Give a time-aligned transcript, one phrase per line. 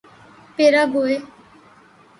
[0.55, 1.17] Paraguay